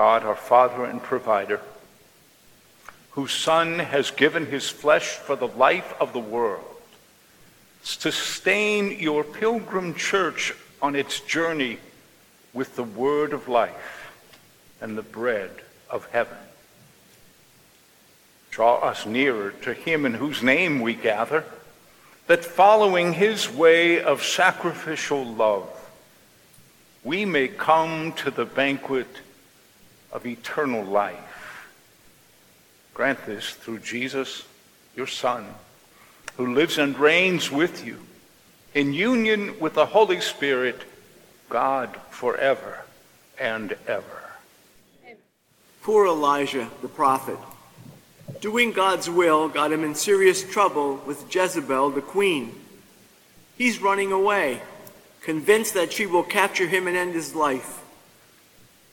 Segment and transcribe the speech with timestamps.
[0.00, 1.60] God, our Father and provider,
[3.10, 6.64] whose Son has given his flesh for the life of the world,
[7.82, 11.76] sustain your pilgrim church on its journey
[12.54, 14.10] with the word of life
[14.80, 15.50] and the bread
[15.90, 16.38] of heaven.
[18.50, 21.44] Draw us nearer to him in whose name we gather,
[22.26, 25.68] that following his way of sacrificial love,
[27.04, 29.06] we may come to the banquet
[30.12, 31.68] of eternal life.
[32.94, 34.44] Grant this through Jesus,
[34.96, 35.46] your Son,
[36.36, 37.98] who lives and reigns with you
[38.74, 40.82] in union with the Holy Spirit,
[41.48, 42.84] God forever
[43.38, 44.04] and ever.
[45.82, 47.38] Poor Elijah, the prophet.
[48.40, 52.54] Doing God's will got him in serious trouble with Jezebel, the queen.
[53.58, 54.62] He's running away,
[55.22, 57.79] convinced that she will capture him and end his life.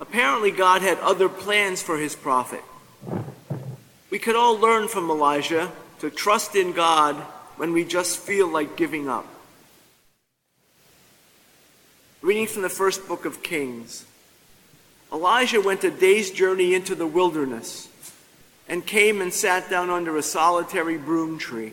[0.00, 2.62] Apparently, God had other plans for his prophet.
[4.10, 5.70] We could all learn from Elijah
[6.00, 7.16] to trust in God
[7.56, 9.26] when we just feel like giving up.
[12.22, 14.04] Reading from the first book of Kings.
[15.12, 17.88] Elijah went a day's journey into the wilderness
[18.68, 21.72] and came and sat down under a solitary broom tree.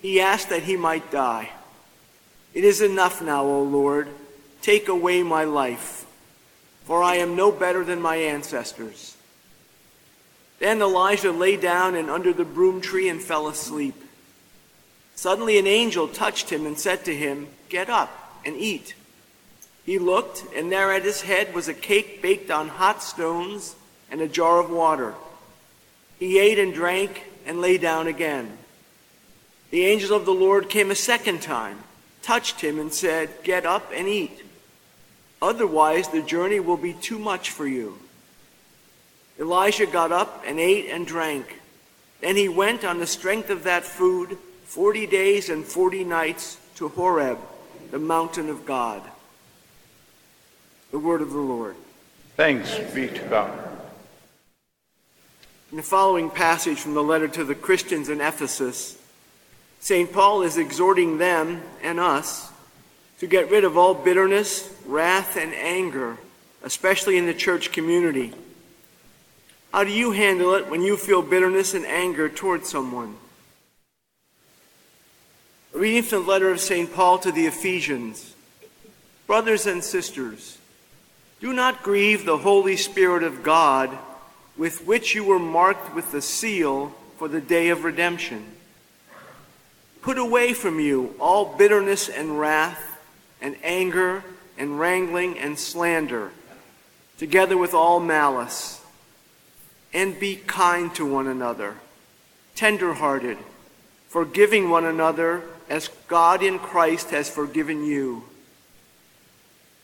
[0.00, 1.50] He asked that he might die.
[2.54, 4.08] It is enough now, O Lord.
[4.62, 6.06] Take away my life,
[6.90, 9.16] for I am no better than my ancestors.
[10.58, 13.94] Then Elijah lay down and under the broom tree and fell asleep.
[15.14, 18.96] Suddenly an angel touched him and said to him, Get up and eat.
[19.86, 23.76] He looked, and there at his head was a cake baked on hot stones
[24.10, 25.14] and a jar of water.
[26.18, 28.58] He ate and drank and lay down again.
[29.70, 31.84] The angel of the Lord came a second time,
[32.22, 34.42] touched him, and said, Get up and eat.
[35.42, 37.98] Otherwise, the journey will be too much for you.
[39.38, 41.60] Elijah got up and ate and drank.
[42.20, 46.88] Then he went on the strength of that food forty days and forty nights to
[46.88, 47.38] Horeb,
[47.90, 49.02] the mountain of God.
[50.90, 51.76] The word of the Lord.
[52.36, 53.68] Thanks be to God.
[55.70, 58.98] In the following passage from the letter to the Christians in Ephesus,
[59.78, 60.12] St.
[60.12, 62.49] Paul is exhorting them and us
[63.20, 66.16] to get rid of all bitterness, wrath, and anger,
[66.62, 68.32] especially in the church community.
[69.72, 73.16] How do you handle it when you feel bitterness and anger towards someone?
[75.72, 76.92] Reading from the letter of St.
[76.92, 78.34] Paul to the Ephesians
[79.26, 80.58] Brothers and sisters,
[81.38, 83.96] do not grieve the Holy Spirit of God,
[84.56, 88.44] with which you were marked with the seal for the day of redemption.
[90.02, 92.89] Put away from you all bitterness and wrath,
[93.40, 94.24] and anger,
[94.58, 96.30] and wrangling, and slander,
[97.18, 98.80] together with all malice.
[99.92, 101.74] And be kind to one another,
[102.54, 103.38] tender hearted,
[104.08, 108.24] forgiving one another as God in Christ has forgiven you.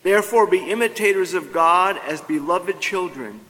[0.03, 3.41] Therefore, be imitators of God as beloved children,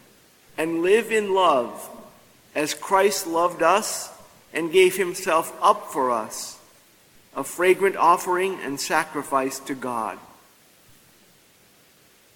[0.56, 1.90] and live in love
[2.54, 4.10] as Christ loved us
[4.54, 6.55] and gave himself up for us,
[7.36, 10.18] a fragrant offering and sacrifice to God.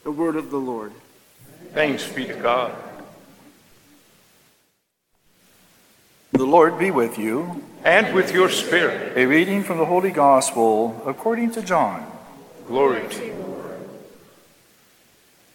[0.04, 0.92] The word of the Lord.
[1.72, 2.74] Thanks be to God.
[6.32, 7.64] The Lord be with you.
[7.82, 9.16] And with your spirit.
[9.16, 12.06] A reading from the Holy Gospel according to John.
[12.66, 13.40] Glory to you.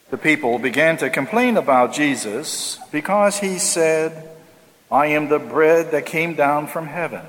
[0.10, 4.30] The people began to complain about Jesus because he said,
[4.92, 7.26] I am the bread that came down from heaven.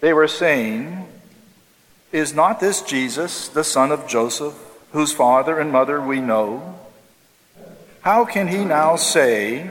[0.00, 1.08] They were saying,
[2.12, 4.54] Is not this Jesus, the son of Joseph,
[4.92, 6.78] whose father and mother we know?
[8.02, 9.70] How can he now say,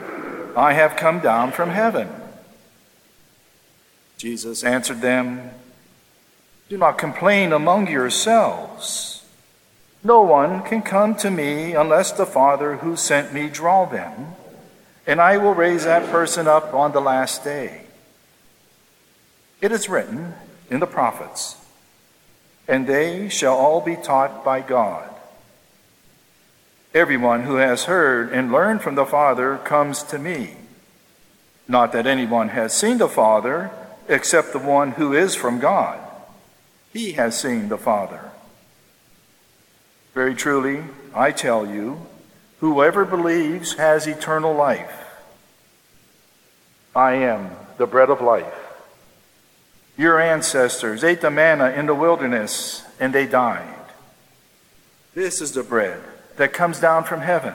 [0.58, 2.10] I have come down from heaven?
[4.18, 5.52] Jesus answered them,
[6.70, 9.24] Do not complain among yourselves.
[10.04, 14.36] No one can come to me unless the Father who sent me draw them,
[15.08, 17.85] and I will raise that person up on the last day.
[19.66, 20.36] It is written
[20.70, 21.58] in the prophets,
[22.68, 25.10] and they shall all be taught by God.
[26.94, 30.54] Everyone who has heard and learned from the Father comes to me.
[31.68, 33.72] Not that anyone has seen the Father
[34.08, 36.00] except the one who is from God.
[36.94, 38.30] He has seen the Father.
[40.14, 42.06] Very truly, I tell you,
[42.60, 44.96] whoever believes has eternal life.
[46.96, 48.65] I am the bread of life.
[49.98, 53.74] Your ancestors ate the manna in the wilderness and they died.
[55.14, 56.02] This is the bread
[56.36, 57.54] that comes down from heaven,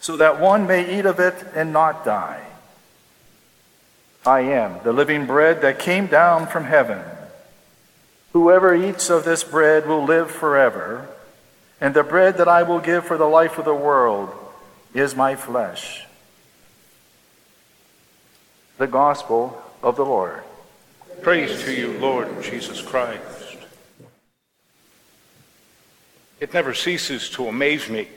[0.00, 2.44] so that one may eat of it and not die.
[4.24, 7.02] I am the living bread that came down from heaven.
[8.32, 11.08] Whoever eats of this bread will live forever,
[11.80, 14.30] and the bread that I will give for the life of the world
[14.94, 16.04] is my flesh.
[18.76, 20.42] The Gospel of the Lord.
[21.22, 23.56] Praise to you, Lord Jesus Christ.
[26.38, 28.08] It never ceases to amaze me.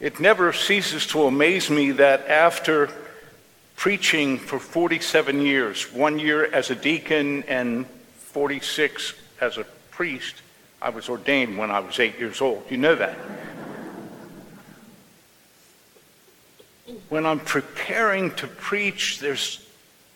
[0.00, 2.90] It never ceases to amaze me that after
[3.76, 7.86] preaching for 47 years, one year as a deacon and
[8.16, 10.42] 46 as a priest,
[10.82, 12.64] I was ordained when I was eight years old.
[12.70, 13.16] You know that.
[17.08, 19.64] When I'm preparing to preach, there's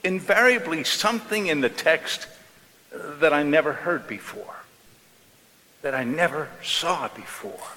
[0.05, 2.27] invariably something in the text
[2.93, 4.57] that I never heard before,
[5.83, 7.69] that I never saw before.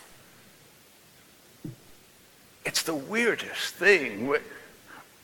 [2.66, 4.34] It's the weirdest thing.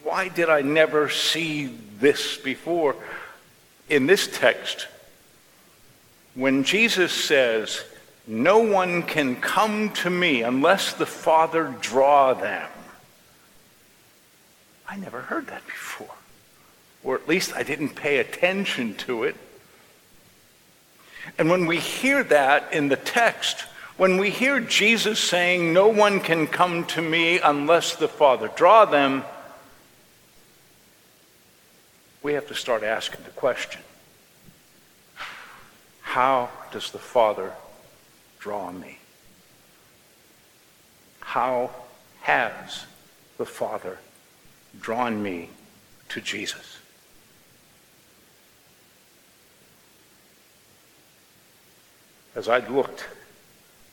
[0.03, 2.95] Why did I never see this before?
[3.89, 4.87] In this text,
[6.35, 7.83] when Jesus says,
[8.27, 12.69] No one can come to me unless the Father draw them,
[14.87, 16.15] I never heard that before.
[17.03, 19.35] Or at least I didn't pay attention to it.
[21.37, 23.61] And when we hear that in the text,
[23.97, 28.85] when we hear Jesus saying, No one can come to me unless the Father draw
[28.85, 29.23] them,
[32.23, 33.81] we have to start asking the question
[36.01, 37.53] How does the Father
[38.39, 38.97] draw me?
[41.19, 41.71] How
[42.21, 42.85] has
[43.37, 43.99] the Father
[44.79, 45.49] drawn me
[46.09, 46.80] to Jesus?
[52.41, 53.05] As I looked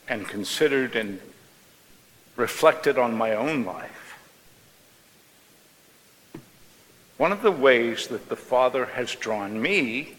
[0.09, 1.21] and considered and
[2.35, 4.19] reflected on my own life,
[7.19, 10.15] one of the ways that the Father has drawn me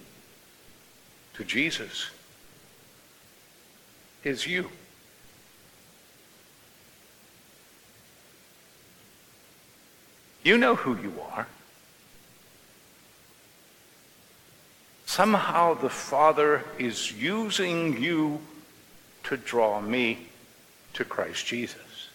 [1.33, 2.11] to Jesus
[4.23, 4.69] is you.
[10.43, 11.47] You know who you are.
[15.19, 18.39] Somehow the Father is using you
[19.24, 20.18] to draw me
[20.94, 22.07] to Christ Jesus.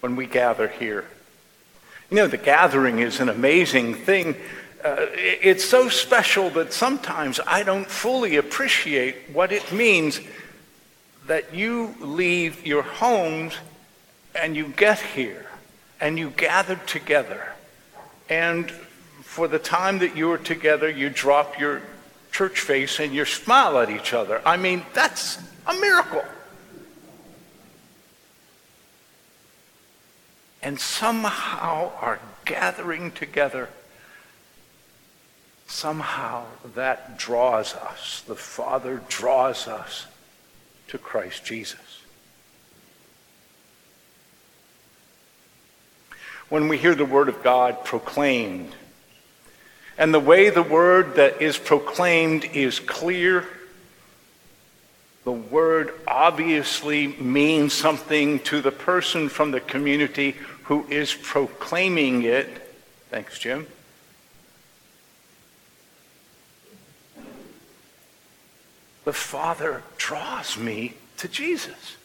[0.00, 1.04] When we gather here,
[2.08, 4.34] you know, the gathering is an amazing thing.
[4.82, 10.22] Uh, it's so special that sometimes I don't fully appreciate what it means
[11.26, 13.52] that you leave your homes
[14.34, 15.46] and you get here
[16.00, 17.52] and you gathered together.
[18.28, 18.70] And
[19.22, 21.82] for the time that you are together, you drop your
[22.32, 24.42] church face and you smile at each other.
[24.44, 26.24] I mean, that's a miracle.
[30.62, 33.68] And somehow our gathering together,
[35.66, 38.22] somehow that draws us.
[38.26, 40.06] The Father draws us
[40.88, 42.02] to Christ Jesus.
[46.48, 48.74] When we hear the Word of God proclaimed,
[49.98, 53.46] and the way the Word that is proclaimed is clear,
[55.24, 62.48] the Word obviously means something to the person from the community who is proclaiming it.
[63.10, 63.66] Thanks, Jim.
[69.06, 71.96] the Father draws me to Jesus.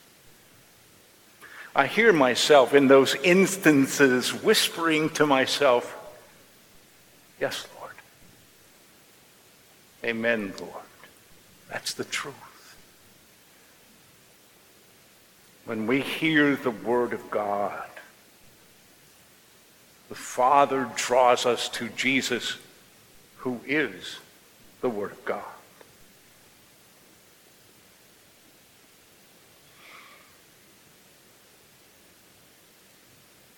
[1.75, 5.97] I hear myself in those instances whispering to myself,
[7.39, 7.93] Yes, Lord.
[10.03, 10.83] Amen, Lord.
[11.69, 12.35] That's the truth.
[15.65, 17.89] When we hear the Word of God,
[20.09, 22.57] the Father draws us to Jesus,
[23.37, 24.19] who is
[24.81, 25.43] the Word of God.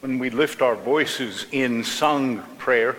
[0.04, 2.98] When we lift our voices in sung prayer,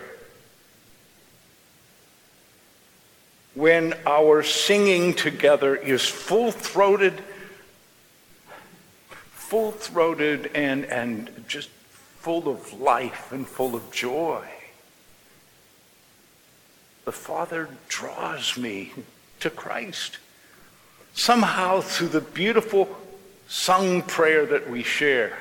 [3.53, 7.13] when our singing together is full throated,
[9.33, 11.69] full throated and, and just
[12.17, 14.43] full of life and full of joy.
[17.03, 18.93] The Father draws me
[19.41, 20.17] to Christ.
[21.13, 22.89] Somehow, through the beautiful
[23.47, 25.37] sung prayer that we share,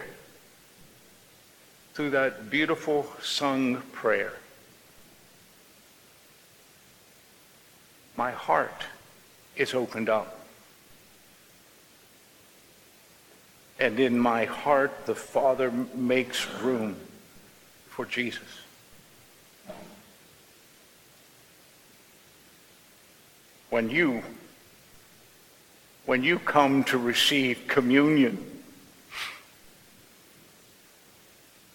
[1.94, 4.32] through that beautiful sung prayer.
[8.16, 8.84] My heart
[9.56, 10.40] is opened up.
[13.78, 16.96] And in my heart, the Father makes room
[17.88, 18.42] for Jesus.
[23.70, 24.22] When you
[26.06, 28.53] when you come to receive communion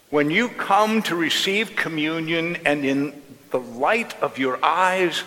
[0.09, 5.23] when you come to receive communion and in the light of your eyes,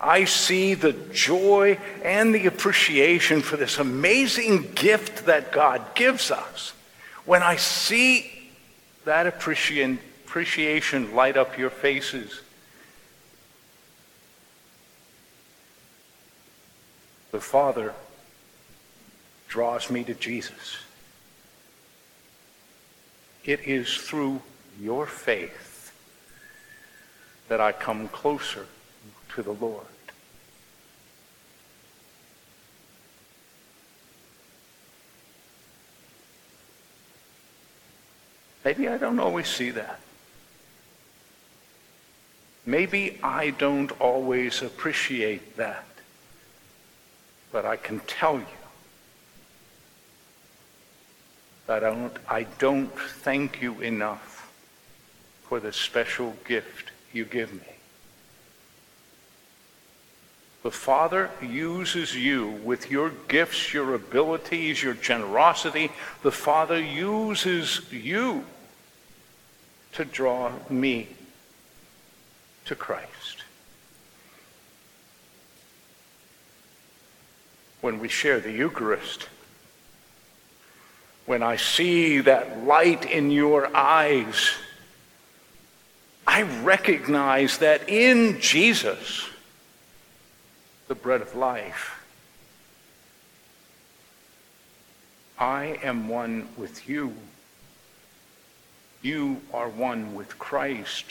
[0.00, 6.72] I see the joy and the appreciation for this amazing gift that God gives us.
[7.24, 8.30] When I see
[9.04, 9.98] that appreciation
[11.14, 12.40] light up your faces,
[17.30, 17.94] the Father
[19.48, 20.83] draws me to Jesus.
[23.44, 24.40] It is through
[24.80, 25.92] your faith
[27.48, 28.66] that I come closer
[29.34, 29.86] to the Lord.
[38.64, 40.00] Maybe I don't always see that.
[42.64, 45.84] Maybe I don't always appreciate that.
[47.52, 48.63] But I can tell you
[51.66, 54.52] that I don't, I don't thank you enough
[55.42, 57.74] for the special gift you give me.
[60.62, 65.92] The Father uses you with your gifts, your abilities, your generosity.
[66.22, 68.46] The Father uses you
[69.92, 71.08] to draw me
[72.64, 73.44] to Christ.
[77.82, 79.28] When we share the Eucharist,
[81.26, 84.50] when I see that light in your eyes,
[86.26, 89.28] I recognize that in Jesus,
[90.88, 92.04] the bread of life,
[95.38, 97.14] I am one with you.
[99.02, 101.04] You are one with Christ,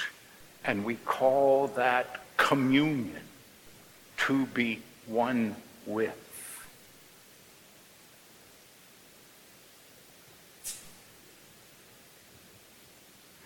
[0.63, 3.21] and we call that communion
[4.17, 5.55] to be one
[5.85, 6.22] with.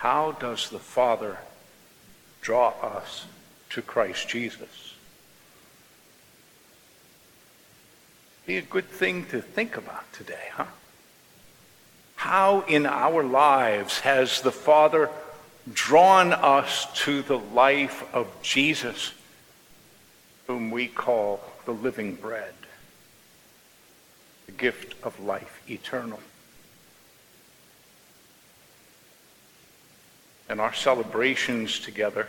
[0.10, 1.38] How does the Father
[2.40, 3.26] draw us
[3.72, 4.96] to Christ Jesus?
[8.46, 10.68] Be a good thing to think about today, huh?
[12.16, 15.10] How in our lives has the Father
[15.74, 19.12] drawn us to the life of Jesus,
[20.48, 22.54] whom we call the living bread,
[24.46, 26.22] the gift of life eternal?
[30.50, 32.28] And our celebrations together,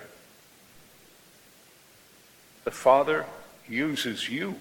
[2.64, 3.26] the Father
[3.68, 4.56] uses you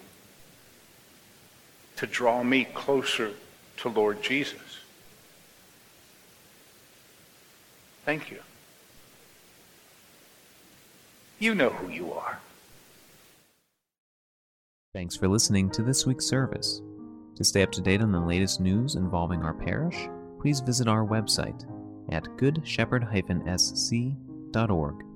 [1.95, 3.31] to draw me closer
[3.77, 4.79] to Lord Jesus.
[8.05, 8.39] Thank you.
[11.39, 12.39] You know who you are.
[14.93, 16.81] Thanks for listening to this week's service.
[17.35, 20.07] To stay up to date on the latest news involving our parish,
[20.39, 21.65] please visit our website
[22.09, 25.06] at goodshepherd-sc.org.